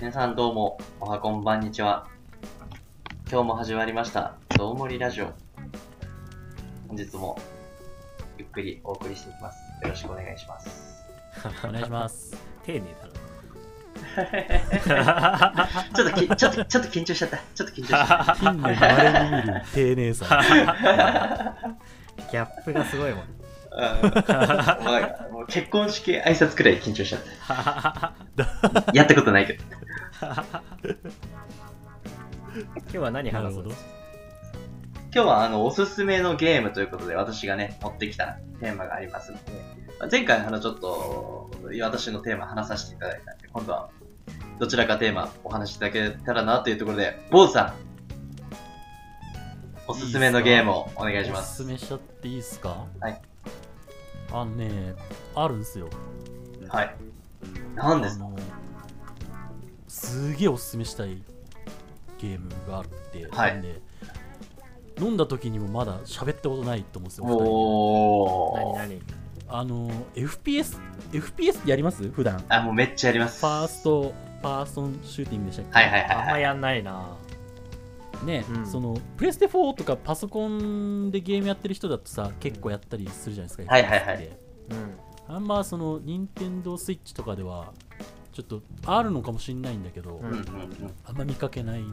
[0.00, 2.08] 皆さんどうも、おはこんばんにちは。
[3.30, 5.26] 今日も始まりました、どうもりラジオ。
[6.88, 7.38] 本日も、
[8.38, 9.58] ゆっくりお送りしていきます。
[9.82, 11.04] よろしくお願いします。
[11.68, 12.34] お願いします。
[12.64, 12.86] 丁寧だ
[15.52, 15.68] な。
[15.94, 17.36] ちょっとき、ちょっと、ちょっと緊張しちゃった。
[17.36, 18.36] ちょっと緊張しちゃった。
[18.36, 20.40] 近年稀に見る丁寧さ。
[22.32, 23.24] ギャップがすごいもん。
[25.30, 27.20] もう結婚式挨拶くらい緊張しちゃっ
[28.36, 28.92] た。
[28.94, 29.64] やったことないけど。
[30.20, 30.34] 今
[32.90, 33.58] 日は何話す？
[33.58, 33.64] の。
[33.64, 33.74] 今
[35.12, 39.52] 日はあの、おすすめのゲームということで、私がね、持ってきたテーマがありますので、
[39.98, 41.50] まあ前回あの、ちょっと、
[41.82, 43.90] 私のテーマ話させていただいたんで、今度は、
[44.58, 47.74] どちらかテーマお話しいただけたらなというところで、坊主さん、
[49.88, 51.64] おすすめのゲームをお願いしまおすすす。
[51.64, 52.86] めしちゃっていいですか？
[53.00, 53.20] はい。
[54.32, 54.94] あのね、
[55.34, 55.88] あるんすよ。
[56.68, 56.94] はい。
[57.74, 58.26] 何ですか？
[58.26, 58.36] あの
[59.90, 61.22] すげえおすすめしたい
[62.18, 63.80] ゲームがあって、はいなんで
[65.00, 67.24] 飲んだ時にもまだ喋ったことないと思うんですよ。
[67.24, 68.78] お二人おー。
[68.78, 69.00] 何何
[69.48, 70.78] あの、FPS、
[71.10, 72.08] FPS やります？
[72.10, 72.44] 普段。
[72.48, 73.40] あ、もうめっちゃやります。
[73.40, 75.72] first person shooting でしたっけ？
[75.72, 76.16] はいはいはいはい。
[76.16, 77.16] あんまやんないな。
[78.24, 84.28] ね、うんそのプレステ4とかパソコンでゲームやってる人だとさ結構やったりするじゃないですか、はいはいはい
[85.28, 85.34] うん。
[85.34, 87.72] あんまその任天堂スイッチとかでは
[88.42, 90.44] ちょっとあるのかもしれないんだけど、うんうんうんうん。
[91.04, 91.84] あんま見かけない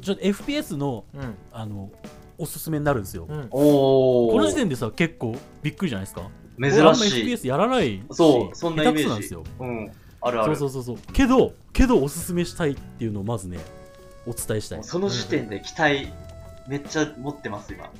[0.00, 1.34] ちょっと FPS のうん。
[1.52, 1.90] あの
[2.38, 3.26] おすすめになるんですよ。
[3.50, 6.28] この時点でさ結構びっくりじゃないですか？
[6.60, 7.24] 珍俺あんましい。
[7.24, 9.04] FPS やらないしそう、そんなイメージ。
[9.04, 9.92] 下手くそなんですようん。
[10.20, 10.56] あるある。
[10.56, 13.58] そうそうそうそうけどけどおすすめしたいっていうのをまずね
[14.26, 16.08] お伝えしたいその時点で期待、
[16.68, 17.90] めっちゃ持ってます、今。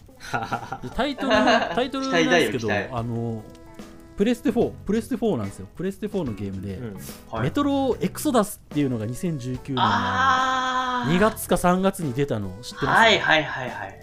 [0.83, 3.43] でタイトル タイトルなんですけどあの
[4.17, 5.69] プレステ4プレステ4なんですよ。
[5.77, 6.95] プレステ4のゲームで、うん。
[7.31, 7.43] はい。
[7.45, 11.15] メトロエクソダスっていうのが2019年のあー。
[11.17, 13.95] 2月か3月に出たの知ってます、はいはいはいはい。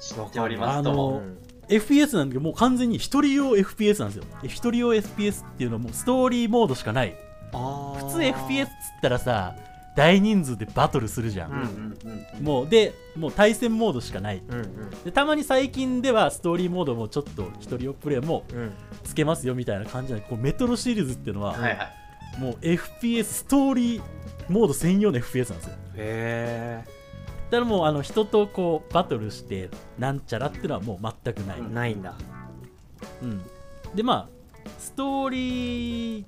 [0.00, 1.20] 知っておりますとあも。
[1.20, 1.22] の
[1.68, 4.24] FPS なんだけどもう完全に一人用 FPS なんですよ。
[4.40, 7.14] で一人用 FPS っていうのはもうストーリーモードしかない。
[7.52, 9.56] あ普通 FPS っつったらさ
[9.96, 11.98] 大人数でバトルするじゃん、うんうん
[12.38, 12.44] うん。
[12.44, 14.90] もうでもう対戦モードしかないうんうん。
[15.04, 18.72] でたまに最近ではストーリーモードもちょっと一人用プレイもうん。
[19.02, 22.38] つけますよみたいな感じでこうメトロシリーズっていうのは、はいはい。
[22.38, 24.02] もう FPS ストーリー
[24.48, 26.84] モード専用の FPS なんですよへ
[27.50, 31.60] だからもうあの人とこうバトルしてなんちゃらっていうのはもう全くない、え。
[31.60, 32.14] うんないんだ。
[33.94, 34.36] でまあ
[34.78, 36.24] ストーリー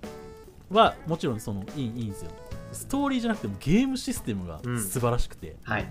[0.71, 2.31] はもちろんそのいいいいんですよ
[2.73, 5.89] ストーリーじゃなくてもゲームシステムがうん素晴らしくて、はい。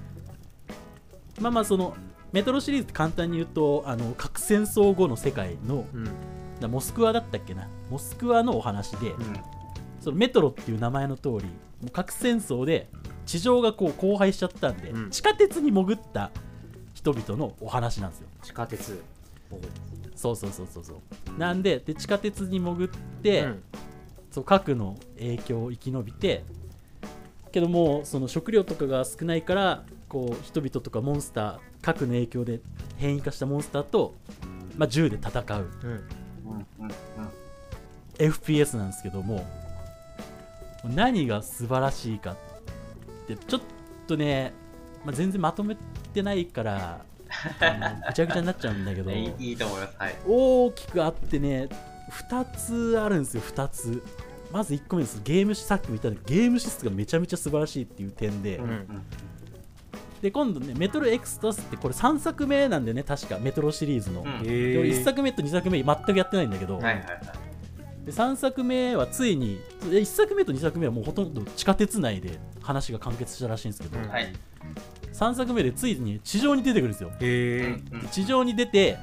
[1.39, 1.95] まあまあその
[2.31, 6.09] メトロシリーズって簡単に言うとあの核戦争後の世界のうん。
[6.59, 9.37] だモスクワだったっけなモスクワのお話で、うん。
[9.99, 11.39] そのメトロっていう名前の通りも
[11.87, 12.89] う核戦争で
[13.25, 16.31] 地上がこう荒廃しちゃったんで、うん地下鉄に潜った
[16.93, 19.03] 人々のお話なんですよ地下鉄。
[20.15, 20.93] そうそうそうそうそ
[21.35, 22.87] うなんでで地下鉄に潜っ
[23.21, 23.63] て、うん
[24.29, 26.43] そう核の影響を生き延びて
[27.57, 32.59] けどもうその食料とかが少ないからこう人々とかモンスター核の影響で
[32.97, 34.13] 変異化したモンスターと、
[34.77, 35.67] まあ、銃で戦う。
[38.19, 39.45] FPS なんですけども
[40.83, 42.35] 何が素晴らしいかっ
[43.27, 43.61] てちょっ
[44.07, 44.53] とね、
[45.03, 45.75] まあ、全然まとめ
[46.13, 47.05] てないから
[48.07, 49.95] ぐちゃぐちゃになっちゃうんだけど いいと思います。
[49.97, 50.15] はい。
[50.27, 51.69] 大きくあってね
[52.29, 54.03] 2つあるんですよ2つ
[54.51, 55.21] まず1個目です。
[55.23, 58.69] ゲームシさっきも言ったんだけどゲームシステムがめちゃめちゃ素晴らしいっていう点で、うん。
[58.69, 58.87] うん
[60.21, 64.41] で今度ねメトロエクスタスってこれ3作目なんでね確かメトロシリーズの、うん。
[64.41, 67.03] で俺1作目と2作目全くやってないんだけど、はいはいはい。
[68.03, 74.09] で3作目はついに1作目と2作目はもうほとんど地下鉄内で話が完結したらしいんですけど、うん。
[74.09, 74.33] はい。
[75.13, 77.11] 3作目でついに地上に出てくるんですよ。
[78.09, 78.97] 地上に出て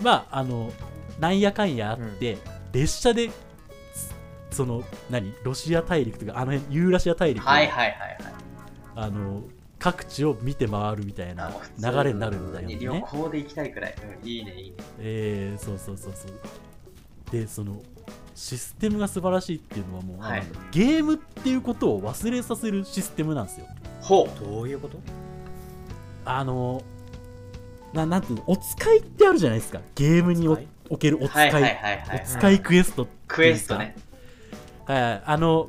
[0.00, 0.72] まああの
[1.18, 2.38] なんやかんやあって、
[2.72, 3.30] 列車で
[4.56, 5.34] その何？
[5.44, 8.34] ロシア大陸とかあの辺ユーラシア大陸のはいはいはいはい。
[8.96, 9.42] あの
[9.78, 13.04] 各地を見て回るみたいな流れになるんだよ旅ね。
[13.06, 13.94] 行で行きたいくらい。
[14.22, 14.76] うんいいねいいね。
[14.98, 16.32] えー、そうそうそうそう。
[17.30, 17.82] で、その
[18.34, 23.66] システムが素晴らしいっていうのはもう、はいあのゲームっていうことを忘れさせるシステムなんですよ。
[24.00, 24.44] ほう。
[24.44, 24.98] どういうこと？
[26.24, 26.82] あの
[27.92, 28.44] ななんていうの？
[28.46, 29.80] お使いってあるじゃないですか。
[29.94, 31.38] ゲームにおけるお使。
[31.38, 32.22] はいいはいはいはい。
[32.24, 33.94] お使いクエストクエストね。
[34.86, 35.68] はい、あの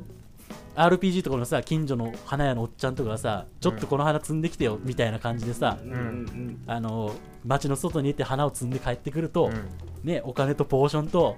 [0.76, 5.92] RPG とかのさ近所の花屋のおっちゃんとかがさちょっとこの花摘んできてよみたいな感じでさ、うん。
[5.92, 7.12] うんあの
[7.44, 9.68] 街の外にいて花を摘んで帰ってくると、うん。
[10.04, 11.36] ねお金とポーションと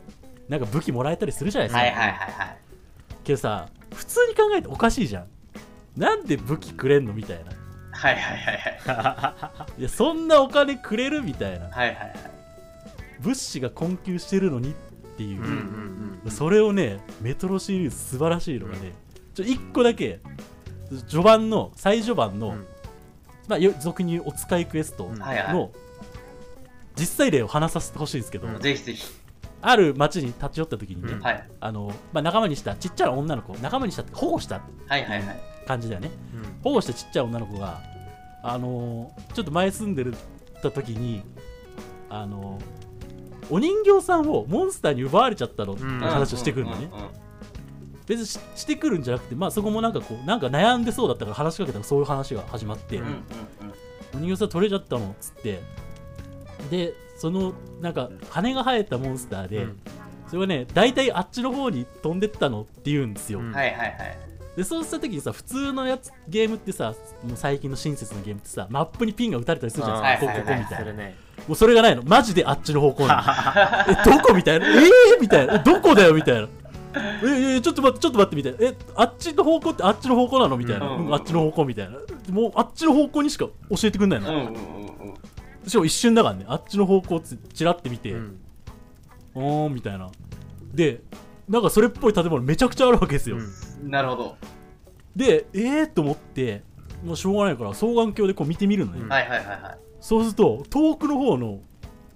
[0.49, 2.59] なんか武器もらえたりするじゃないですか、はいはいはいはい。
[3.25, 5.27] けどさ普通に考えておかしいじゃん。
[5.97, 7.53] なんで武器くれんのみたいな。
[7.93, 9.81] はいはいはいはい。
[9.81, 11.67] いやそんなお金くれるみたいな。
[11.67, 12.15] はいはいはい。
[13.21, 14.75] 物資が困窮してるのにっ
[15.17, 18.93] ていう、うんうんうんそれをねメトロシリーズ素晴らしいのがね、
[19.35, 20.21] ちょ1個だけ
[21.09, 22.67] 序盤の最序盤の、うん。
[23.49, 25.19] まあ、よ俗に言うお使いクエストうん。
[25.19, 25.55] はいはい。
[25.55, 25.71] の
[26.97, 28.61] 実際例を話させてほしいんですけど、うん。
[28.61, 29.05] ぜひぜひ。
[29.63, 31.21] ある町に立ち寄った時にね、うん。
[31.21, 31.49] はい。
[31.61, 35.41] あのまあ、仲間にしたちっちゃな女の子仲間にしたって保護したはいはいはい。
[35.67, 36.11] 感じだよね。
[36.35, 36.43] うん。
[36.63, 37.81] 保護したちっちゃい女の子が
[38.43, 40.15] あのーちょっと前住んでる
[40.63, 41.23] た時に
[42.09, 42.90] あのー
[43.51, 45.99] お人形さんをモンスターに奪われちゃったのってうん。
[46.01, 47.11] 話をしてくるのね、うんうんうん
[48.07, 53.23] 別にししてくるんじゃなくて、まあ、そこもなんかこうなんか悩んでそうだったから話しかけたらそういう話が始まって、うんうん
[54.13, 55.61] お人形さん取れちゃったのっつって。
[56.73, 59.81] でそのなんか羽が生えたモンスターで、うん。
[60.27, 63.47] それはね大体あっちの方に飛んでったのって言うんですよ、うん。
[63.47, 64.19] うんはいはいはい。
[64.57, 71.17] でそうした時にさ普通のやつゲームってさもう最近の親切なゲームってさマップにピンが打たれたりするじゃないですか、はいはいはいここここみたいな、ね
[71.49, 72.03] もうそれがないの。
[72.05, 73.93] マジであっちの方向なの。
[73.93, 74.67] えどこみたいな。
[74.67, 75.55] えー、みたいな。
[75.55, 76.49] えどこだよみたいな。
[77.25, 78.59] ええちょっと待ってちょっと待ってみたいな。
[78.61, 81.15] えあっちの方向ってあっちの方向なのみたいな、うんうん。
[81.15, 81.99] あっちの方向みたいな。
[82.31, 84.55] もうあっちの方向にしか教えてくんないの、うんうんうんうん。
[85.67, 86.45] しかも一瞬だからね。
[86.49, 88.41] あっちの方向ってチラって見て、うん。
[89.35, 90.11] おーんみたいな。
[90.75, 91.03] で
[91.49, 93.91] なんかそれっぽい建物めちゃくちゃあるわけですよ、うん。
[93.91, 94.37] なるほど。
[95.17, 96.63] でえーと思って
[97.05, 99.09] もうしょうがないから双眼鏡でこう見てみるのね、うん。
[99.09, 101.61] はいはいはいはいそうすると遠くの方の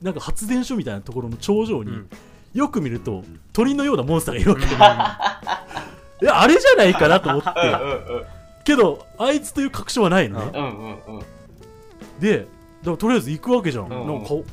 [0.03, 2.09] なんか発電所みたいなところの頂上に、うん。
[2.53, 4.63] よく見ると鳥のようなモンスターがいるわけ。
[6.25, 7.51] いやあれじゃないかなと思って。
[7.51, 8.25] うんうん
[8.65, 11.25] けどあいつという確証はないのね、うんうんうん
[12.19, 12.47] で
[12.83, 14.45] とりあえず行くわけじゃん,、うんなんか顔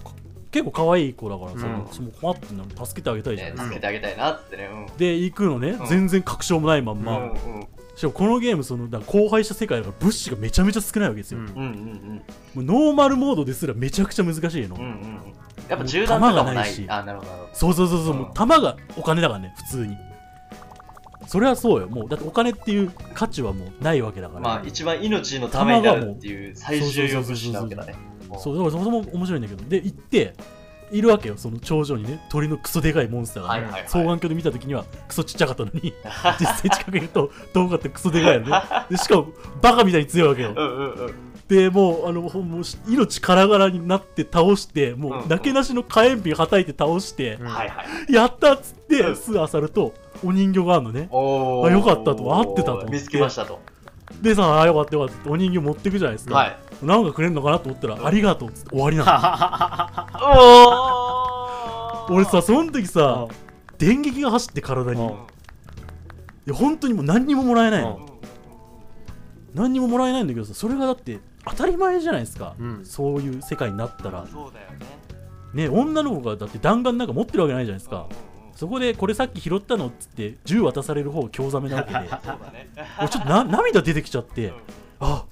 [0.52, 1.86] 結構可愛い子だからさ、うん。
[1.86, 4.98] 私も困ってんの助けてあげたいじゃないですか、ね助けてあげたいなってねうん。
[4.98, 5.86] で行くのね、うん。
[5.86, 7.68] 全然確証もないまんま、うんうん
[8.02, 11.46] しかもこのゲームそのだ荒廃した世界だから物資がめちゃめちゃ少ないわけですよ、うん。
[11.46, 12.22] うんうん
[12.56, 15.34] もうノーマルモードですらめちゃくちゃ難しいの、うんうんうん。
[15.70, 17.50] やっぱ銃弾とかもなないいしあなるほど。
[17.54, 18.20] そうそうそうそう、うん。
[18.22, 19.96] もう弾がお金だからね普通に。
[21.28, 21.88] それはそうよ。
[21.88, 27.96] もうだってお金っていう価値はもうないわけだから、どまあ一番命のためになるっていう最重要物資なわけだね。
[28.40, 29.70] そうだからそもそも面白いんだけど。
[29.70, 30.34] で行って
[30.92, 32.26] いるわけよその頂上にね。
[32.30, 33.62] 鳥のクソでかいモンスターが、ね。
[33.62, 33.84] はいはいはい。
[33.88, 35.94] 双眼鏡で見た時にはクソちっちゃかったのに。
[36.40, 38.62] 実際近くにいると遠かったクソでかいのね。
[38.90, 39.28] でしかも
[39.62, 40.54] バカみたいに強いわけよ。
[40.56, 41.14] うんうんうん。
[41.48, 48.14] でもうあのもう命からがらになって倒してもうんうなけなしの火炎瓶はたいて倒して、うん。
[48.14, 49.16] やったっつって、うん。
[49.16, 49.94] すぐ漁ると
[50.24, 51.08] お人形があるのね。
[51.12, 52.36] おあよかったと。
[52.36, 52.86] 合ってたと。
[52.88, 53.60] 見つけましたと。
[54.22, 55.30] でさあよかったよかった。
[55.30, 56.58] お人形持ってくじゃないですか、はい。
[56.84, 59.04] なんかくれんのかなと思ったら、ありがとうっつって終わりな
[60.22, 60.81] おの
[62.10, 63.28] 俺さその時さ
[63.78, 65.10] 電撃が走って体に、うん。
[65.10, 65.14] い
[66.48, 68.00] や本当にもう何にももらえないの、
[69.54, 69.60] うん。
[69.60, 72.86] 何にももらえないんだけどさそれがだって当たり前じゃないですか、うん。
[72.86, 74.28] そういう世界になったら。
[74.32, 74.86] そうだよね。
[75.54, 78.08] ね女の子がだって弾丸なんか持ってるわけないじゃないですか、
[78.56, 82.00] そこでこれさっき拾ったのっつって銃渡される方興ざめなわけで。
[82.00, 82.70] そうだね。
[83.00, 84.54] 俺ちょっとな涙出てきちゃって
[85.00, 85.26] あ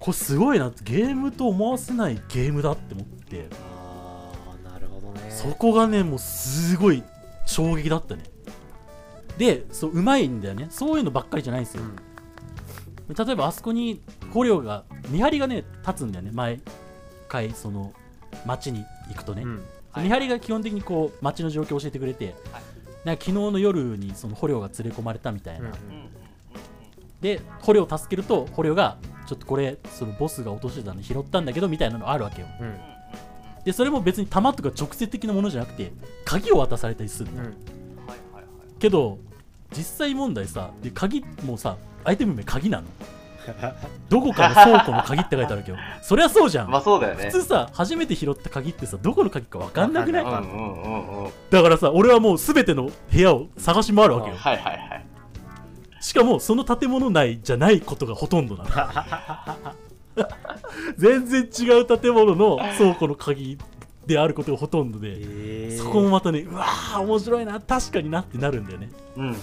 [0.00, 3.48] これすごいなゲームと思わせないゲームだって思って
[5.30, 7.02] そこがねもうすごい
[7.46, 8.22] 衝撃だったね。
[9.38, 10.66] でそううまいんだよね。
[10.70, 11.86] そういうのばっかりじゃないんですよ、う
[13.12, 13.26] ん。
[13.26, 16.30] 例えばあそこに捕虜が見張りがね立つんだよね。
[16.32, 16.60] 毎
[17.28, 17.94] 回その
[18.44, 19.56] 町に行くとね、うん。
[19.92, 22.34] はい見張りが基本的にこう町の状況を教えてくれて、
[23.04, 25.74] なんか昨日の夜にその捕虜が連れ込まれたみたいな、うん。
[27.20, 32.48] で捕虜を助けると捕虜がちょっとこれそのボスが落としてたの拾ったんだけどみたいなのあるわけよ。
[32.60, 32.78] うん
[33.64, 35.92] でそれも別に弾とか直接的なものじゃなくて
[36.24, 37.44] 鍵を渡されたりするの、うん。
[37.44, 38.44] はいはいはい
[38.78, 39.18] けど
[39.76, 42.84] 実際問題さで鍵もさアイテム名鍵なの。
[44.10, 47.24] どこかの倉庫の鍵って書いてあるけどそりゃそうじゃん、 まあそうだよね。
[47.24, 50.24] 普通さ初めて拾った鍵ってさどこの鍵か分かんなくない？
[50.24, 51.30] わかうんうんうんうん。
[51.50, 54.36] だからさ俺はもう全ての部屋を探し回るわけよ。
[54.36, 55.06] はいはいはい。
[56.00, 58.70] しかもその建物内じゃないことがほとんどなの
[60.96, 63.58] 全然違う建物の倉庫の鍵
[64.06, 68.90] であることがほとんどで、えそこもまたねうわー面白いな確かになってなるんだよね。
[69.16, 69.34] うんうん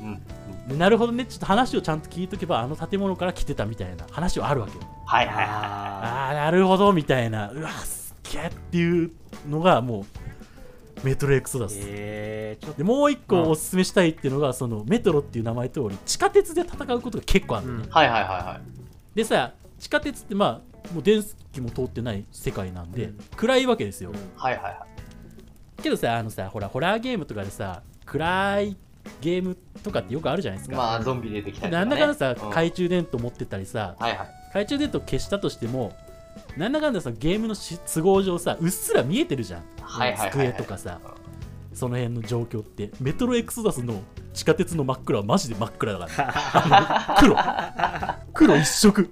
[0.00, 0.22] うん
[0.68, 4.84] でなるほどねちょっと話をちゃんと聞いとけばあの建物から来てたみたいな話はあるわけよ。
[5.06, 9.10] はいはいはあああなるほどみたいなうわすっげえっていう
[9.48, 10.06] のがも
[11.02, 17.88] うメトロエクソダース、えーでもう一うん個おすすめしたいっていうのがそのメトロっていう名前通り地下鉄で戦うことが結構あるのね、うん。
[17.88, 19.16] いはいはいはい。
[19.16, 21.22] でさ地下鉄ってまあもう電
[21.52, 23.18] 気も通ってない世界なんで、うん。
[23.36, 28.76] 暗いわけですよ、とはいはいはいけどさあのさほらホラーゲームとかでさ暗い
[29.20, 31.84] ゲームとかってよくあるじゃないですか、まあ、ゾンビ出てきたりとか、ね。
[31.84, 32.34] なんだかんださ、うん。
[32.36, 34.28] 懐中電灯持ってたりさはいはい。
[34.50, 35.92] 懐中電灯消したとしても
[36.56, 41.00] なんだかんださゲームのし都合上さうっすら見えてるじゃん、はいはい机とかさ
[41.74, 42.90] その辺の状況って。
[43.00, 44.02] メトロエクソダスの
[44.34, 47.36] 地下鉄の真っ暗はマジで真っ暗だから、黒。
[48.34, 49.10] 黒一色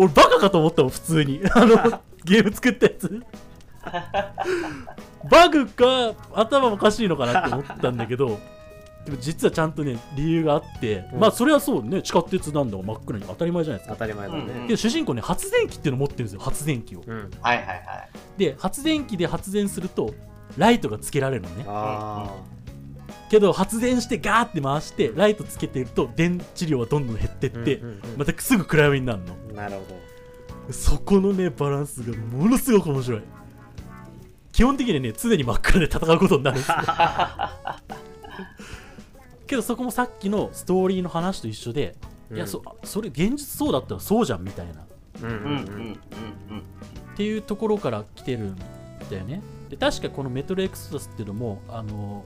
[0.00, 1.42] 俺バカかと思ったもん普通に。
[1.52, 1.76] あの
[2.24, 3.22] ゲーム作ったやつ。
[5.30, 8.38] バグか頭おかしいのかなって思ったんだけど
[9.04, 11.20] でも実はちゃんとね理由があって、うん。
[11.20, 13.26] まあそれはそうね地下鉄なんだ真っ暗に。
[13.26, 13.94] 当たり前じゃないですか。
[13.94, 14.40] 当たり前だね。
[14.40, 17.02] うんけど主人公ね発電機っていうの持ってるんですよ発電機を。
[17.06, 17.30] うん。
[17.42, 17.82] はいはいはい。
[18.38, 20.14] で発電機で発電すると
[20.56, 21.64] ライトがつけられるのね。
[21.68, 22.36] あ
[23.30, 28.18] けど発電してガーって回してライトつけてると電池量はどんどん減ってっあて、うんうんうん。
[28.18, 29.34] またすぐ暗闇になるの。
[29.54, 33.22] なるほそこのねバランスがものすごく面白い。
[34.50, 36.76] 基本的にね常に真っ暗で戦うことになるんですよ。
[39.46, 41.96] けどそこもさっきのストーリーの話と一緒で、
[42.30, 44.84] どいやそそれ現実そうだったらそうじゃんみたいな。
[45.22, 45.46] うんうんうんうん。
[45.46, 45.92] うんうん。
[45.92, 45.92] っ
[47.16, 48.56] ていうところから来てるん
[49.08, 49.40] だよね。
[49.68, 52.24] で確かこのメトロエクソダスっていうのもあの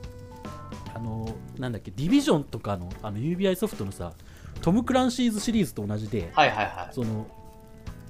[0.94, 4.12] あのなんだっけディビジョンとかのあの UBI ソフトのさ
[4.62, 6.94] トム・クランシーズシリーズと同じではいはいはい。
[6.94, 7.26] その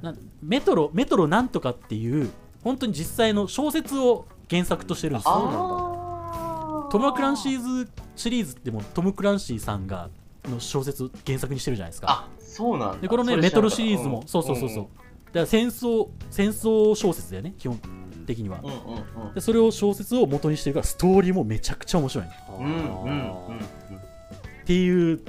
[0.02, 2.30] なんメトロメトロなんとかっていう
[2.62, 5.34] 本当に実際の小説を原作としてるんですよ。
[5.34, 6.88] そうなんだあー。
[6.90, 10.10] トム・クランシーズシリーズってもうトム・クランシーさんが
[10.44, 12.06] の小説を原作にしてるじゃないですか。
[12.10, 12.98] あ、そうなんだ。
[12.98, 14.26] でこのねメトロシリーズも、ん。
[14.26, 14.84] そうそうそうそう、
[15.26, 17.80] だから戦争戦争小説だよね基本
[18.24, 19.34] 的には、うんうんうん。
[19.34, 25.20] でそれを小説を元にしてるからストーリーもめちゃくちゃ面白い、ね、うんうんうんうんっていう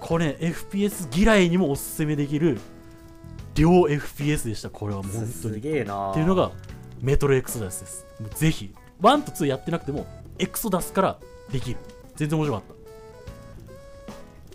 [0.00, 2.58] これ FPS 嫌いにもおすすめできる
[3.54, 4.70] 両 FPS でした。
[4.70, 5.56] これはもう本当すに。
[5.56, 6.12] っげえな。
[6.12, 6.52] ていうのが
[7.00, 8.06] メトロエクソダスです。
[8.38, 8.74] ぜひ。
[9.00, 10.06] 1と2やってなくても
[10.38, 11.18] エクソダスから
[11.50, 11.76] できる。
[12.16, 12.76] 全然面白かっ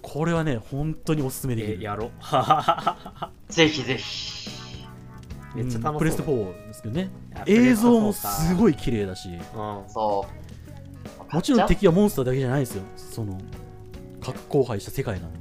[0.02, 0.08] た。
[0.08, 1.78] これはね本当におすすめできる。
[1.80, 2.12] えやろ
[3.50, 4.61] ぜひぜひ。
[5.56, 7.10] めっちゃ楽しプレステ4ですけどね。
[7.36, 9.30] や映像もすごいい綺麗だし。
[9.88, 10.26] そ
[11.32, 11.36] う。
[11.36, 12.84] もちろん敵はモンスターだけじゃないですよ。
[12.96, 13.40] その
[14.22, 15.40] 核荒廃した世界なんで。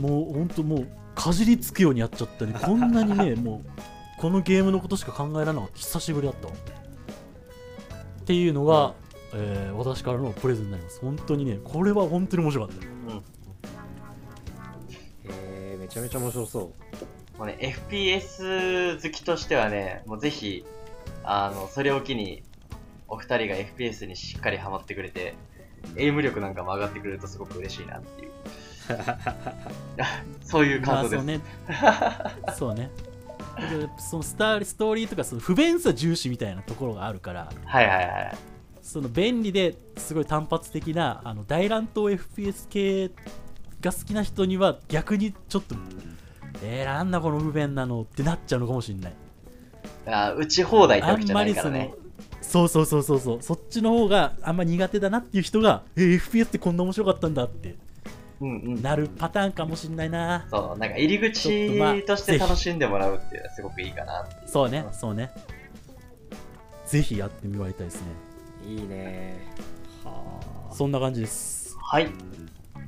[0.00, 5.78] もう本当もうかじりつくようにやっちゃったりこんなにね もうこのゲームのことしか考えられなかった。
[5.78, 6.52] 久しぶりだったわ。
[6.52, 8.94] っていうのが、
[9.34, 11.00] えー私からのプレゼンになります。
[11.00, 12.86] 本当にねこれは本当に面白かった。
[12.86, 13.22] ううん。
[15.24, 16.72] えーめちゃめちゃ面白そ
[17.38, 20.64] もうね、FPS 好きとしてはね、もうぜひ、
[21.22, 22.42] あの、それを機に、
[23.08, 25.34] お二人が FPS にしっかりハマってくれて、
[25.96, 28.30] エイム力なんかも上がってくれるとすごく嬉しいなっていう。
[30.42, 31.24] そういうまあ感想です。
[31.24, 31.40] ね
[32.56, 32.90] そうね
[33.98, 38.36] そのスターストーリーとかその不便さ重視みたいなところがあるからはいはいはい。
[38.82, 43.10] その便利ですごい単発的なあの大乱闘 FPS 系
[43.80, 45.74] が好きな人には逆にちょっと
[46.62, 49.12] えー、なんだこの不便なのってなっちゃうのかもしれない。
[50.06, 52.06] あ打ち放題ってあんわけじゃまりそのないからね。
[52.40, 53.42] そうそうそうそうそう。
[53.42, 57.76] そっちの方があんま苦手だなっていう人がえー FPS ってこんな面白かったんだって。
[58.40, 58.82] うんうん。
[58.82, 60.46] なるパターンかもしれないな。
[60.50, 64.26] そう、なんか入り口として楽しんでもらうっていうのはすごくいいかな。
[64.46, 65.30] そうねそうね。
[66.86, 68.06] ぜひやってみられたいですね。
[68.66, 69.38] ういいね。
[70.04, 70.74] はあ。
[70.74, 71.76] そんな感じです。
[71.80, 72.08] はい。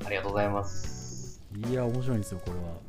[0.06, 1.08] ありがとうございます。
[1.70, 2.87] いや面白いんですよこれは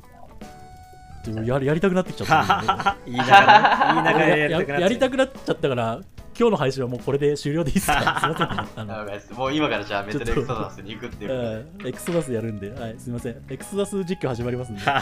[1.24, 6.00] でもやりやりたくなってきちゃったんで 言い いながらやりたくなっちゃったから
[6.38, 7.88] 今日の配信はもうこれで終了でいいです。
[7.88, 8.48] かすいません。
[8.48, 11.48] ねああのもう今からじゃあメトロエクソダスに行くっていうことで。
[11.84, 11.88] うん。
[11.88, 13.42] エクソダスやるんで、はい、すみません。
[13.50, 14.92] エクソダス実況始まりますんで、今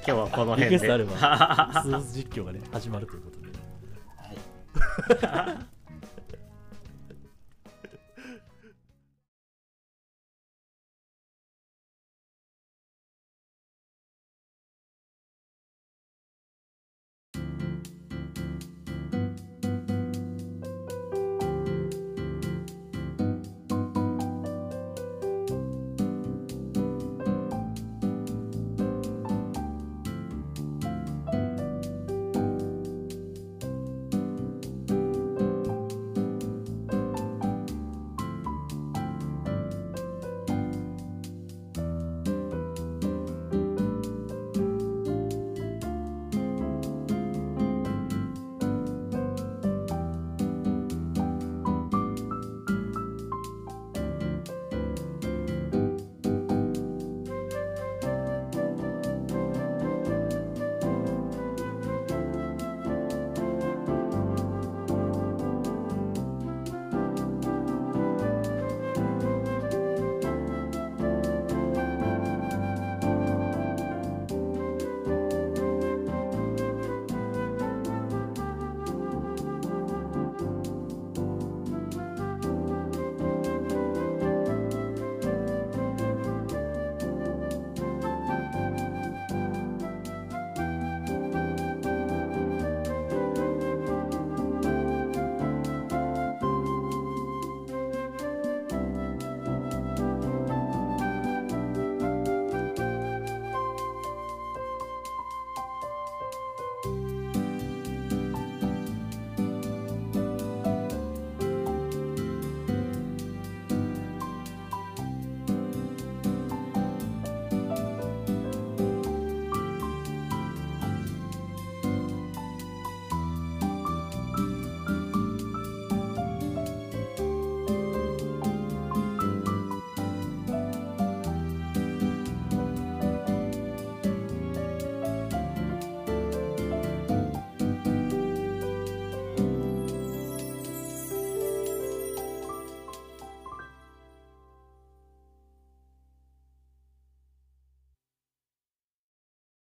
[0.00, 0.64] 日はこの辺で。
[0.64, 5.26] リクエストあれば、エクソダス実況がね、始まるということで。
[5.26, 5.75] はい